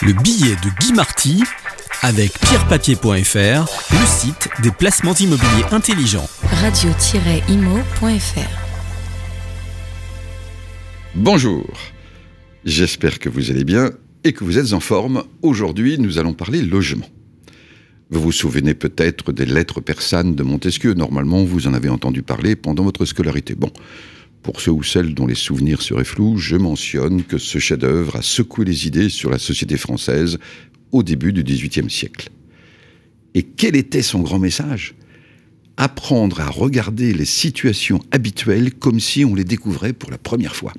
Le 0.00 0.12
billet 0.12 0.54
de 0.54 0.70
Guy 0.78 0.92
Marty 0.92 1.42
avec 2.02 2.38
pierrepapier.fr, 2.38 3.66
le 3.90 4.06
site 4.06 4.48
des 4.62 4.70
placements 4.70 5.14
immobiliers 5.14 5.64
intelligents. 5.72 6.28
radio-imo.fr 6.62 7.98
Bonjour, 11.16 11.66
j'espère 12.64 13.18
que 13.18 13.28
vous 13.28 13.50
allez 13.50 13.64
bien 13.64 13.90
et 14.22 14.32
que 14.32 14.44
vous 14.44 14.58
êtes 14.58 14.72
en 14.72 14.78
forme. 14.78 15.24
Aujourd'hui, 15.42 15.98
nous 15.98 16.18
allons 16.18 16.32
parler 16.32 16.62
logement. 16.62 17.06
Vous 18.10 18.20
vous 18.20 18.32
souvenez 18.32 18.74
peut-être 18.74 19.32
des 19.32 19.46
lettres 19.46 19.80
persanes 19.80 20.36
de 20.36 20.44
Montesquieu. 20.44 20.94
Normalement, 20.94 21.42
vous 21.42 21.66
en 21.66 21.74
avez 21.74 21.88
entendu 21.88 22.22
parler 22.22 22.54
pendant 22.54 22.84
votre 22.84 23.04
scolarité. 23.04 23.56
Bon, 23.56 23.72
pour 24.42 24.60
ceux 24.60 24.70
ou 24.70 24.82
celles 24.82 25.14
dont 25.14 25.26
les 25.26 25.34
souvenirs 25.34 25.82
seraient 25.82 26.04
flous, 26.04 26.38
je 26.38 26.56
mentionne 26.56 27.24
que 27.24 27.38
ce 27.38 27.58
chef-d'œuvre 27.58 28.16
a 28.16 28.22
secoué 28.22 28.64
les 28.64 28.86
idées 28.86 29.08
sur 29.08 29.30
la 29.30 29.38
société 29.38 29.76
française 29.76 30.38
au 30.92 31.02
début 31.02 31.32
du 31.32 31.42
XVIIIe 31.42 31.90
siècle. 31.90 32.30
Et 33.34 33.42
quel 33.42 33.76
était 33.76 34.02
son 34.02 34.20
grand 34.20 34.38
message? 34.38 34.94
Apprendre 35.76 36.40
à 36.40 36.48
regarder 36.48 37.12
les 37.12 37.24
situations 37.24 38.00
habituelles 38.10 38.72
comme 38.72 39.00
si 39.00 39.24
on 39.24 39.34
les 39.34 39.44
découvrait 39.44 39.92
pour 39.92 40.10
la 40.10 40.18
première 40.18 40.56
fois. 40.56 40.72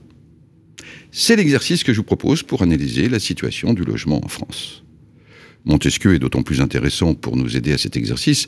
C'est 1.12 1.36
l'exercice 1.36 1.84
que 1.84 1.94
je 1.94 1.98
vous 1.98 2.03
propose 2.03 2.44
pour 2.44 2.62
analyser 2.62 3.09
la 3.09 3.20
situation 3.20 3.73
du 3.73 3.84
logement 3.84 4.23
en 4.23 4.28
France. 4.28 4.84
Montesquieu 5.66 6.16
est 6.16 6.20
d'autant 6.20 6.44
plus 6.44 6.62
intéressant 6.62 7.14
pour 7.14 7.36
nous 7.36 7.55
aider 7.55 7.73
à 7.73 7.78
cet 7.78 7.98
exercice 7.98 8.48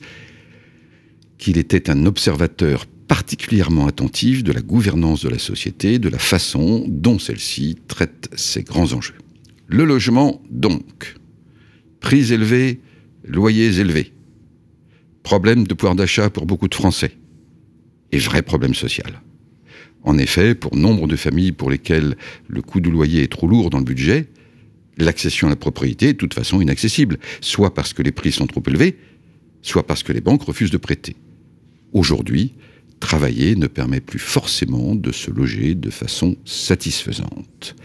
qu'il 1.38 1.58
était 1.58 1.90
un 1.90 2.05
observateur 2.05 2.86
particulièrement 3.12 3.88
attentif 3.88 4.42
de 4.42 4.54
la 4.54 4.62
gouvernance 4.62 5.22
de 5.22 5.28
la 5.28 5.38
société, 5.38 6.00
de 6.00 6.08
la 6.08 6.18
façon 6.18 6.86
dont 6.88 7.20
celle-ci 7.20 7.76
traite 7.90 8.30
ses 8.38 8.64
grands 8.64 8.94
enjeux. 8.94 9.18
Le 9.68 9.84
logement, 9.84 10.42
donc. 10.50 11.18
Prix 12.00 12.32
élevés, 12.32 12.80
loyers 13.26 13.82
élevés. 13.82 14.13
Problème 15.24 15.68
de 15.68 15.74
pouvoir 15.74 15.96
d'achat 15.96 16.30
pour 16.30 16.46
beaucoup 16.46 16.70
de 16.70 16.74
Français. 16.74 17.12
Et 18.13 18.18
vrai 18.18 18.44
problème 18.44 18.74
social. 18.74 19.22
En 20.04 20.18
effet, 20.18 20.55
pour 20.55 20.78
nombre 20.78 21.05
de 21.05 21.18
familles 21.18 21.52
pour 21.52 21.70
lesquelles 21.70 22.16
le 22.48 22.62
coût 22.62 22.80
du 22.80 22.91
loyer 22.91 23.24
est 23.24 23.32
trop 23.32 23.46
lourd 23.46 23.70
dans 23.70 23.80
le 23.80 23.84
budget, 23.84 24.30
l'accession 24.98 25.48
à 25.48 25.50
la 25.50 25.57
propriété 25.57 26.07
est 26.07 26.13
de 26.13 26.18
toute 26.18 26.34
façon 26.34 26.62
inaccessible, 26.62 27.20
soit 27.41 27.74
parce 27.74 27.91
que 27.91 28.04
les 28.04 28.13
prix 28.13 28.32
sont 28.32 28.48
trop 28.48 28.63
élevés, 28.68 28.98
soit 29.62 29.85
parce 29.85 30.02
que 30.02 30.13
les 30.13 30.22
banques 30.22 30.44
refusent 30.44 30.72
de 30.72 30.78
prêter. 30.78 31.18
Aujourd'hui, 31.91 32.54
travailler 33.02 33.57
ne 33.57 33.68
permet 33.68 33.99
plus 33.99 34.20
forcément 34.20 34.96
de 34.96 35.12
se 35.12 35.30
loger 35.30 35.76
de 35.76 35.90
façon 35.90 36.38
satisfaisante. 36.46 37.76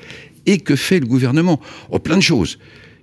Et 0.47 0.59
que 0.59 0.77
fait 0.77 1.00
le 1.00 1.06
gouvernement? 1.06 1.61
Oh, 1.91 1.98
plein 1.98 2.17
de 2.17 2.22
choses. 2.22 2.59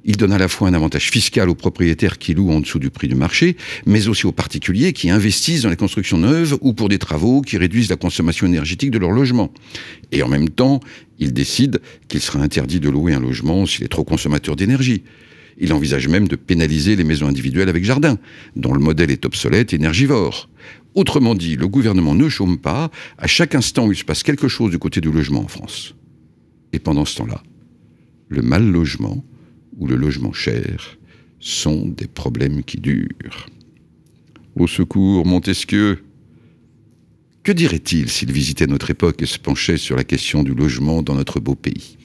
Il 0.06 0.18
donne 0.18 0.34
à 0.34 0.38
la 0.38 0.50
fois 0.50 0.68
un 0.68 0.74
avantage 0.74 1.10
fiscal 1.10 1.50
aux 1.50 1.56
propriétaires 1.56 2.18
qui 2.18 2.34
louent 2.34 2.52
en 2.52 2.60
dessous 2.60 2.80
du 2.80 2.90
prix 2.90 3.08
du 3.08 3.16
marché, 3.16 3.56
mais 3.86 4.08
aussi 4.10 4.26
aux 4.26 4.34
particuliers 4.34 4.92
qui 4.92 5.10
investissent 5.10 5.62
dans 5.62 5.70
les 5.70 5.78
constructions 5.78 6.18
neuves 6.18 6.58
ou 6.62 6.74
pour 6.74 6.90
des 6.90 7.00
travaux 7.00 7.42
qui 7.42 7.58
réduisent 7.58 7.90
la 7.90 7.96
consommation 7.96 8.46
énergétique 8.46 8.92
de 8.92 8.98
leur 8.98 9.12
logement. 9.12 9.54
Et 10.12 10.22
en 10.22 10.28
même 10.28 10.50
temps, 10.50 10.82
il 11.20 11.32
décide 11.32 11.80
qu'il 12.10 12.20
sera 12.20 12.40
interdit 12.40 12.82
de 12.82 12.90
louer 12.90 13.14
un 13.14 13.22
logement 13.22 13.66
s'il 13.66 13.86
est 13.86 13.90
trop 13.90 14.04
consommateur 14.04 14.58
d'énergie. 14.58 15.04
Il 15.58 15.72
envisage 15.72 16.08
même 16.08 16.28
de 16.28 16.36
pénaliser 16.36 16.96
les 16.96 17.04
maisons 17.04 17.28
individuelles 17.28 17.70
avec 17.70 17.86
jardin, 17.86 18.18
dont 18.56 18.74
le 18.74 18.80
modèle 18.80 19.12
est 19.12 19.26
obsolète 19.26 19.72
et 19.72 19.78
énergivore. 19.78 20.50
Autrement 20.96 21.34
dit, 21.34 21.56
le 21.56 21.68
gouvernement 21.68 22.14
ne 22.14 22.30
chôme 22.30 22.58
pas 22.58 22.92
à 23.18 23.28
chaque 23.28 23.56
instant 23.56 23.88
où 23.88 23.92
il 23.92 23.98
se 23.98 24.04
passe 24.04 24.24
quelque 24.24 24.48
chose 24.48 24.72
du 24.72 24.80
côté 24.80 25.02
du 25.02 25.12
logement 25.12 25.42
en 25.42 25.48
France. 25.48 25.96
Et 26.72 26.80
pendant 26.80 27.06
ce 27.06 27.18
temps-là, 27.18 27.42
le 28.30 28.42
mal 28.42 28.70
logement 28.70 29.24
ou 29.78 29.88
le 29.88 29.96
logement 29.96 30.34
cher 30.34 30.98
sont 31.40 31.88
des 31.88 32.08
problèmes 32.08 32.64
qui 32.64 32.78
durent. 32.78 33.48
Au 34.56 34.68
secours, 34.68 35.26
Montesquieu 35.26 36.04
Que 37.42 37.52
dirait-il 37.52 38.10
s'il 38.10 38.32
visitait 38.32 38.68
notre 38.68 38.92
époque 38.92 39.22
et 39.22 39.26
se 39.26 39.40
penchait 39.40 39.78
sur 39.78 39.96
la 39.96 40.04
question 40.04 40.44
du 40.44 40.54
logement 40.54 41.02
dans 41.02 41.16
notre 41.16 41.40
beau 41.40 41.56
pays? 41.56 41.98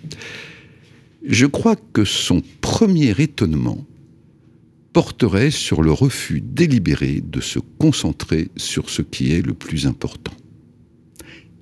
Je 1.24 1.46
crois 1.46 1.76
que 1.76 2.04
son 2.04 2.42
premier 2.60 3.14
étonnement 3.18 3.84
porterait 4.93 5.50
sur 5.50 5.82
le 5.82 5.93
refus 5.93 6.41
délibéré 6.41 7.22
de 7.25 7.41
se 7.41 7.59
concentrer 7.78 8.49
sur 8.56 8.91
ce 8.91 9.03
qui 9.03 9.32
est 9.32 9.47
le 9.47 9.54
plus 9.54 9.87
important. 9.87 10.32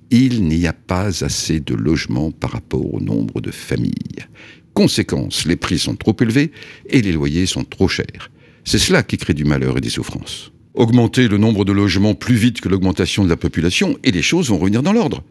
Il 0.09 0.43
n'y 0.43 0.67
a 0.67 0.73
pas 0.73 1.23
assez 1.23 1.59
de 1.59 1.75
logements 1.75 2.31
par 2.31 2.51
rapport 2.51 2.93
au 2.93 3.01
nombre 3.01 3.41
de 3.41 3.51
familles. 3.51 4.25
Conséquence, 4.73 5.45
les 5.45 5.55
prix 5.55 5.79
sont 5.79 5.95
trop 5.95 6.15
élevés 6.21 6.51
et 6.89 7.01
les 7.01 7.11
loyers 7.11 7.45
sont 7.45 7.63
trop 7.63 7.87
chers. 7.87 8.31
C'est 8.63 8.79
cela 8.79 9.03
qui 9.03 9.17
crée 9.17 9.33
du 9.33 9.43
malheur 9.43 9.77
et 9.77 9.81
des 9.81 9.89
souffrances. 9.89 10.51
Augmenter 10.75 11.27
le 11.27 11.37
nombre 11.37 11.65
de 11.65 11.71
logements 11.71 12.13
plus 12.13 12.35
vite 12.35 12.61
que 12.61 12.69
l'augmentation 12.69 13.23
de 13.23 13.29
la 13.29 13.37
population 13.37 13.97
et 14.03 14.11
les 14.11 14.21
choses 14.21 14.49
vont 14.49 14.59
revenir 14.59 14.83
dans 14.83 14.93
l'ordre. 14.93 15.23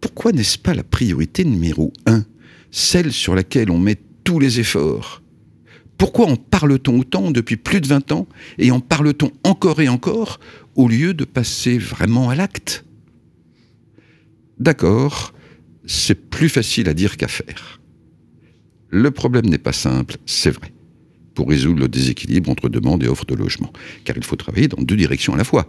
Pourquoi 0.00 0.32
n'est-ce 0.32 0.58
pas 0.58 0.74
la 0.74 0.84
priorité 0.84 1.44
numéro 1.44 1.92
un, 2.06 2.24
celle 2.70 3.12
sur 3.12 3.34
laquelle 3.34 3.70
on 3.70 3.78
met 3.78 3.96
tous 4.22 4.38
les 4.38 4.60
efforts? 4.60 5.23
Pourquoi 6.04 6.26
en 6.26 6.36
parle-t-on 6.36 6.98
autant 6.98 7.30
depuis 7.30 7.56
plus 7.56 7.80
de 7.80 7.86
20 7.86 8.12
ans 8.12 8.28
et 8.58 8.70
en 8.70 8.78
parle-t-on 8.78 9.32
encore 9.42 9.80
et 9.80 9.88
encore 9.88 10.38
au 10.74 10.86
lieu 10.86 11.14
de 11.14 11.24
passer 11.24 11.78
vraiment 11.78 12.28
à 12.28 12.34
l'acte? 12.34 12.84
D'accord, 14.58 15.32
c'est 15.86 16.28
plus 16.28 16.50
facile 16.50 16.90
à 16.90 16.92
dire 16.92 17.16
qu'à 17.16 17.26
faire. 17.26 17.80
Le 18.90 19.10
problème 19.12 19.46
n'est 19.46 19.56
pas 19.56 19.72
simple, 19.72 20.18
c'est 20.26 20.50
vrai, 20.50 20.74
pour 21.34 21.48
résoudre 21.48 21.80
le 21.80 21.88
déséquilibre 21.88 22.50
entre 22.50 22.68
demande 22.68 23.02
et 23.02 23.08
offre 23.08 23.24
de 23.24 23.34
logement, 23.34 23.72
car 24.04 24.14
il 24.14 24.24
faut 24.24 24.36
travailler 24.36 24.68
dans 24.68 24.82
deux 24.82 24.96
directions 24.96 25.32
à 25.32 25.38
la 25.38 25.44
fois. 25.44 25.66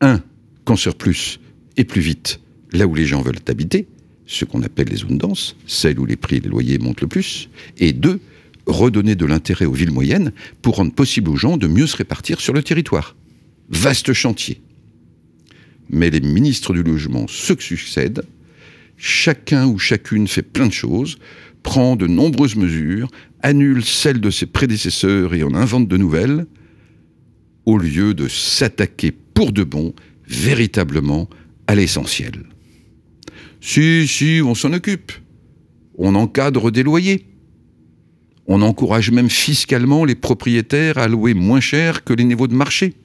Un, 0.00 0.24
construire 0.64 0.96
plus 0.96 1.38
et 1.76 1.84
plus 1.84 2.00
vite 2.00 2.40
là 2.72 2.88
où 2.88 2.96
les 2.96 3.06
gens 3.06 3.22
veulent 3.22 3.38
habiter, 3.46 3.86
ce 4.26 4.44
qu'on 4.44 4.64
appelle 4.64 4.88
les 4.88 4.96
zones 4.96 5.18
denses, 5.18 5.54
celles 5.68 6.00
où 6.00 6.04
les 6.04 6.16
prix 6.16 6.38
et 6.38 6.40
les 6.40 6.48
loyers 6.48 6.78
montent 6.78 7.02
le 7.02 7.06
plus, 7.06 7.48
et 7.78 7.92
deux, 7.92 8.18
redonner 8.66 9.14
de 9.14 9.26
l'intérêt 9.26 9.64
aux 9.64 9.72
villes 9.72 9.92
moyennes 9.92 10.32
pour 10.62 10.76
rendre 10.76 10.92
possible 10.92 11.30
aux 11.30 11.36
gens 11.36 11.56
de 11.56 11.66
mieux 11.66 11.86
se 11.86 11.96
répartir 11.96 12.40
sur 12.40 12.52
le 12.52 12.62
territoire. 12.62 13.16
Vaste 13.68 14.12
chantier. 14.12 14.60
Mais 15.88 16.10
les 16.10 16.20
ministres 16.20 16.72
du 16.72 16.82
logement 16.82 17.26
se 17.28 17.54
succèdent, 17.58 18.24
chacun 18.96 19.66
ou 19.66 19.78
chacune 19.78 20.26
fait 20.26 20.42
plein 20.42 20.66
de 20.66 20.72
choses, 20.72 21.18
prend 21.62 21.96
de 21.96 22.06
nombreuses 22.06 22.56
mesures, 22.56 23.08
annule 23.42 23.84
celles 23.84 24.20
de 24.20 24.30
ses 24.30 24.46
prédécesseurs 24.46 25.34
et 25.34 25.42
en 25.42 25.54
invente 25.54 25.88
de 25.88 25.96
nouvelles, 25.96 26.46
au 27.64 27.78
lieu 27.78 28.14
de 28.14 28.28
s'attaquer 28.28 29.12
pour 29.34 29.52
de 29.52 29.64
bon, 29.64 29.94
véritablement, 30.28 31.28
à 31.66 31.74
l'essentiel. 31.74 32.44
Si, 33.60 34.06
si, 34.06 34.40
on 34.44 34.54
s'en 34.54 34.72
occupe. 34.72 35.12
On 35.98 36.14
encadre 36.14 36.70
des 36.70 36.82
loyers. 36.82 37.26
On 38.48 38.62
encourage 38.62 39.10
même 39.10 39.30
fiscalement 39.30 40.04
les 40.04 40.14
propriétaires 40.14 40.98
à 40.98 41.08
louer 41.08 41.34
moins 41.34 41.60
cher 41.60 42.04
que 42.04 42.12
les 42.12 42.24
niveaux 42.24 42.48
de 42.48 42.54
marché. 42.54 42.94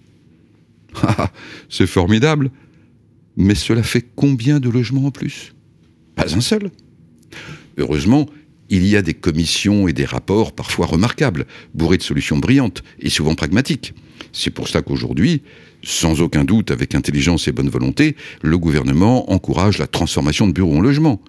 Ah, 1.03 1.31
c'est 1.69 1.87
formidable. 1.87 2.51
Mais 3.37 3.55
cela 3.55 3.81
fait 3.81 4.05
combien 4.13 4.59
de 4.59 4.69
logements 4.69 5.05
en 5.05 5.11
plus? 5.11 5.53
Pas 6.15 6.35
un 6.35 6.41
seul. 6.41 6.69
Heureusement, 7.77 8.27
il 8.69 8.85
y 8.85 8.97
a 8.97 9.01
des 9.01 9.13
commissions 9.13 9.87
et 9.87 9.93
des 9.93 10.05
rapports 10.05 10.53
parfois 10.53 10.85
remarquables, 10.85 11.45
bourrés 11.73 11.97
de 11.97 12.03
solutions 12.03 12.37
brillantes 12.37 12.83
et 12.99 13.09
souvent 13.09 13.35
pragmatiques. 13.35 13.93
C'est 14.33 14.49
pour 14.49 14.67
ça 14.67 14.81
qu'aujourd'hui, 14.81 15.43
sans 15.83 16.21
aucun 16.21 16.43
doute, 16.43 16.71
avec 16.71 16.93
intelligence 16.95 17.47
et 17.47 17.51
bonne 17.51 17.69
volonté, 17.69 18.15
le 18.41 18.57
gouvernement 18.57 19.31
encourage 19.31 19.77
la 19.77 19.87
transformation 19.87 20.47
de 20.47 20.53
bureaux 20.53 20.77
en 20.77 20.81
logements. 20.81 21.21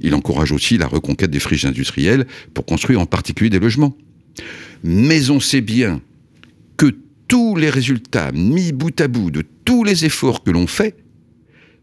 Il 0.00 0.14
encourage 0.14 0.52
aussi 0.52 0.78
la 0.78 0.86
reconquête 0.86 1.30
des 1.30 1.40
friches 1.40 1.64
industrielles 1.64 2.26
pour 2.54 2.64
construire 2.64 3.00
en 3.00 3.06
particulier 3.06 3.50
des 3.50 3.58
logements. 3.58 3.96
Mais 4.82 5.30
on 5.30 5.40
sait 5.40 5.60
bien 5.60 6.00
que 6.76 6.94
tous 7.28 7.56
les 7.56 7.70
résultats 7.70 8.32
mis 8.32 8.72
bout 8.72 8.98
à 9.00 9.08
bout 9.08 9.30
de 9.30 9.44
tous 9.64 9.84
les 9.84 10.04
efforts 10.04 10.42
que 10.42 10.50
l'on 10.50 10.66
fait 10.66 10.96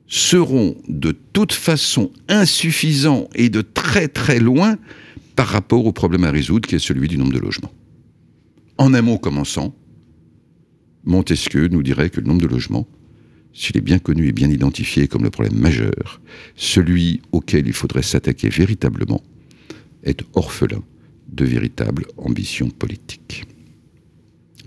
seront 0.07 0.75
de 0.87 1.11
toute 1.33 1.53
façon 1.53 2.11
insuffisants 2.27 3.27
et 3.35 3.49
de 3.49 3.61
très 3.61 4.07
très 4.07 4.39
loin 4.39 4.77
par 5.35 5.47
rapport 5.47 5.85
au 5.85 5.91
problème 5.91 6.23
à 6.23 6.31
résoudre 6.31 6.67
qui 6.67 6.75
est 6.75 6.79
celui 6.79 7.07
du 7.07 7.17
nombre 7.17 7.33
de 7.33 7.39
logements. 7.39 7.71
En 8.77 8.93
un 8.93 9.01
mot 9.01 9.17
commençant, 9.17 9.75
Montesquieu 11.03 11.67
nous 11.67 11.83
dirait 11.83 12.09
que 12.09 12.19
le 12.19 12.27
nombre 12.27 12.41
de 12.41 12.47
logements, 12.47 12.87
s'il 13.53 13.77
est 13.77 13.81
bien 13.81 13.99
connu 13.99 14.27
et 14.27 14.31
bien 14.31 14.49
identifié 14.49 15.07
comme 15.07 15.23
le 15.23 15.29
problème 15.29 15.57
majeur, 15.57 16.21
celui 16.55 17.21
auquel 17.31 17.67
il 17.67 17.73
faudrait 17.73 18.03
s'attaquer 18.03 18.49
véritablement, 18.49 19.23
est 20.03 20.23
orphelin 20.33 20.83
de 21.27 21.45
véritable 21.45 22.05
ambition 22.17 22.69
politique. 22.69 23.45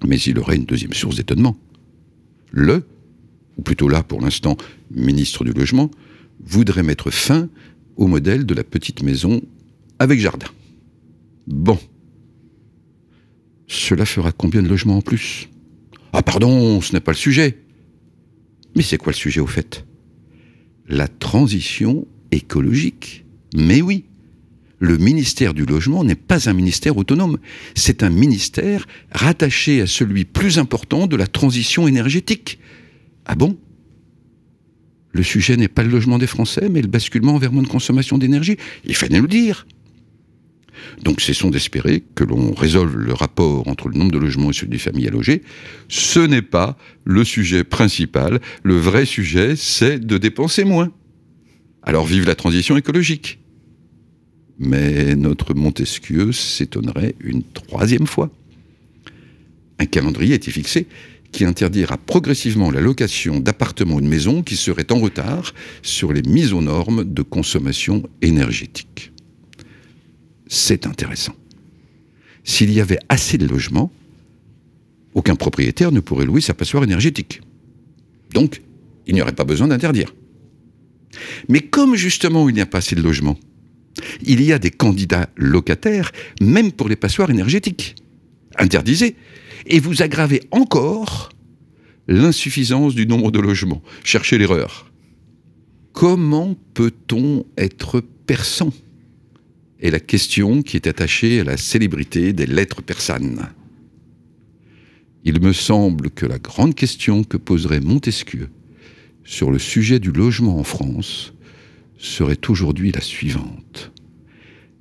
Mais 0.06 0.19
il 0.19 0.38
aurait 0.38 0.56
une 0.56 0.65
deuxième 0.65 0.93
source 0.93 1.17
d'étonnement. 1.17 1.56
Le, 2.50 2.85
ou 3.56 3.62
plutôt 3.62 3.88
là 3.88 4.03
pour 4.03 4.21
l'instant, 4.21 4.56
ministre 4.91 5.44
du 5.44 5.53
Logement, 5.53 5.91
voudrait 6.41 6.82
mettre 6.82 7.11
fin 7.11 7.49
au 7.97 8.06
modèle 8.06 8.47
de 8.47 8.55
la 8.55 8.65
petite 8.65 9.03
maison 9.03 9.41
avec 9.99 10.19
jardin. 10.21 10.49
Bon, 11.47 11.79
cela 13.67 14.05
fera 14.05 14.32
combien 14.32 14.62
de 14.62 14.69
logements 14.69 14.97
en 14.97 15.03
plus? 15.03 15.49
Ah 16.12 16.23
pardon, 16.23 16.81
ce 16.81 16.93
n'est 16.93 17.00
pas 17.00 17.12
le 17.12 17.17
sujet. 17.17 17.59
Mais 18.75 18.82
c'est 18.82 18.99
quoi 18.99 19.12
le 19.12 19.17
sujet 19.17 19.40
au 19.40 19.46
fait? 19.46 19.84
La 20.88 21.08
transition 21.08 22.06
écologique. 22.31 23.25
Mais 23.55 23.82
oui, 23.82 24.05
le 24.78 24.96
ministère 24.96 25.55
du 25.55 25.67
Logement 25.67 26.05
n'est 26.05 26.14
pas 26.14 26.49
un 26.49 26.52
ministère 26.52 26.96
autonome, 26.96 27.38
c'est 27.75 28.02
un 28.02 28.11
ministère 28.11 28.87
rattaché 29.12 29.82
à 29.82 29.87
celui 29.87 30.25
plus 30.25 30.58
important 30.58 31.06
de 31.06 31.17
la 31.17 31.26
transition 31.26 31.87
énergétique. 31.87 32.58
Ah 33.26 33.34
bon? 33.34 33.58
Le 35.12 35.22
sujet 35.22 35.56
n'est 35.56 35.69
pas 35.69 35.82
le 35.82 35.90
logement 35.90 36.19
des 36.19 36.26
Français, 36.26 36.69
mais 36.70 36.82
le 36.82 36.88
basculement 36.88 37.37
vers 37.37 37.52
moins 37.52 37.62
de 37.62 37.69
consommation 37.69 38.17
d'énergie. 38.17 38.56
Il 38.84 38.94
fallait 38.94 39.20
le 39.20 39.26
dire. 39.26 39.67
Donc 41.03 41.21
cessons 41.21 41.50
d'espérer 41.50 42.03
que 42.15 42.25
l'on 42.25 42.53
résolve 42.53 42.97
le 42.97 43.12
rapport 43.12 43.69
entre 43.69 43.88
le 43.88 43.99
nombre 43.99 44.12
de 44.12 44.19
logements 44.19 44.50
et 44.50 44.53
celui 44.53 44.71
des 44.71 44.79
familles 44.79 45.09
à 45.09 45.11
loger. 45.11 45.43
Ce 45.88 46.21
n'est 46.21 46.43
pas 46.43 46.77
le 47.05 47.25
sujet 47.25 47.65
principal. 47.65 48.41
Le 48.62 48.77
vrai 48.77 49.05
sujet, 49.05 49.56
c'est 49.56 49.99
de 49.99 50.19
dépenser 50.19 50.65
moins. 50.65 50.93
Alors 51.82 52.06
vive 52.06 52.27
la 52.27 52.35
transition 52.35 52.77
écologique. 52.77 53.38
Mais 54.59 55.17
notre 55.17 55.55
Montesquieu 55.55 56.32
s'étonnerait 56.32 57.15
une 57.21 57.43
troisième 57.43 58.06
fois. 58.06 58.31
Un 59.79 59.87
calendrier 59.87 60.35
était 60.35 60.50
fixé 60.50 60.87
qui 61.32 61.44
interdira 61.44 61.97
progressivement 61.97 62.71
la 62.71 62.81
location 62.81 63.41
d'appartements 63.41 63.97
ou 63.97 64.00
de 64.00 64.06
maisons 64.06 64.43
qui 64.43 64.56
seraient 64.56 64.93
en 64.93 64.99
retard 64.99 65.55
sur 65.82 66.12
les 66.12 66.23
mises 66.23 66.53
aux 66.53 66.61
normes 66.61 67.05
de 67.05 67.23
consommation 67.23 68.03
énergétique? 68.21 69.12
C'est 70.52 70.88
intéressant. 70.88 71.35
S'il 72.43 72.73
y 72.73 72.81
avait 72.81 72.99
assez 73.08 73.38
de 73.38 73.47
logements, 73.47 73.93
aucun 75.14 75.37
propriétaire 75.37 75.93
ne 75.93 76.00
pourrait 76.00 76.26
louer 76.26 76.41
sa 76.41 76.55
passoire 76.55 76.82
énergétique. 76.82 77.41
Donc, 78.35 78.61
il 79.06 79.14
n'y 79.14 79.23
aurait 79.23 79.32
pas 79.32 79.44
besoin 79.44 79.69
d'interdire. 79.69 80.12
Mais 81.49 81.61
comme 81.61 81.94
justement 81.94 82.49
il 82.49 82.55
n'y 82.56 82.61
a 82.61 82.67
pas 82.67 82.79
assez 82.79 82.97
de 82.97 83.02
logements, 83.02 83.38
il 84.23 84.43
y 84.43 84.52
a 84.52 84.58
des 84.58 84.73
candidats 84.73 85.31
locataires, 85.37 86.11
même 86.41 86.73
pour 86.73 86.88
les 86.88 86.96
passoires 86.96 87.31
énergétiques. 87.31 87.94
Interdisez. 88.58 89.14
Et 89.67 89.79
vous 89.79 90.03
aggravez 90.03 90.43
encore 90.50 91.29
l'insuffisance 92.08 92.96
du 92.96 93.06
nombre 93.06 93.31
de 93.31 93.38
logements. 93.38 93.82
Cherchez 94.03 94.37
l'erreur. 94.37 94.91
Comment 95.93 96.56
peut-on 96.75 97.44
être 97.56 98.03
persan 98.26 98.73
est 99.81 99.91
la 99.91 100.00
question 100.00 100.62
qui 100.62 100.77
est 100.77 100.87
attachée 100.87 101.41
à 101.41 101.44
la 101.44 101.56
célébrité 101.56 102.32
des 102.32 102.47
lettres 102.47 102.82
persanes. 102.82 103.49
Il 105.25 105.41
me 105.41 105.53
semble 105.53 106.11
que 106.11 106.27
la 106.27 106.38
grande 106.38 106.75
question 106.75 107.25
que 107.25 107.37
poserait 107.37 107.81
Montesquieu 107.81 108.49
sur 109.25 109.50
le 109.50 109.59
sujet 109.59 109.99
du 109.99 110.12
logement 110.12 110.59
en 110.59 110.65
France 110.65 111.35
serait 111.99 112.38
aujourd'hui 112.49 112.91
la 112.93 113.00
suivante. 113.00 113.93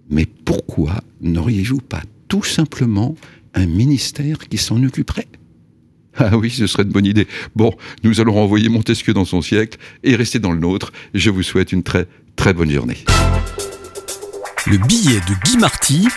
Mais 0.10 0.26
pourquoi 0.26 1.04
n'auriez-vous 1.22 1.82
pas 1.82 2.02
tout 2.28 2.44
simplement 2.44 3.16
un 3.54 3.66
ministère 3.66 4.48
qui 4.48 4.58
s'en 4.58 4.82
occuperait? 4.84 5.28
Ah 6.16 6.38
oui, 6.38 6.50
ce 6.50 6.68
serait 6.68 6.84
une 6.84 6.90
bonne 6.90 7.06
idée. 7.06 7.28
Bon, 7.56 7.74
nous 8.04 8.20
allons 8.20 8.34
renvoyer 8.34 8.70
Montesquieu 8.70 9.14
dans 9.14 9.26
son 9.26 9.42
siècle 9.42 9.78
et 10.04 10.16
rester 10.16 10.40
dans 10.40 10.52
le 10.52 10.60
nôtre. 10.60 10.92
Je 11.14 11.30
vous 11.30 11.44
souhaite 11.44 11.72
une 11.72 11.84
très 11.84 12.08
très 12.36 12.54
bonne 12.54 12.72
journée. 12.72 12.98
Le 14.70 14.78
billet 14.78 15.20
de 15.22 15.34
Guy 15.46 15.58
Marty 15.58 16.08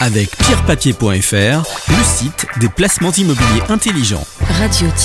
avec 0.00 0.36
pierrepapier.fr, 0.36 1.06
le 1.88 2.04
site 2.04 2.46
des 2.58 2.68
placements 2.68 3.12
immobiliers 3.12 3.62
intelligents. 3.68 4.26
Radio-imo.fr 4.58 5.02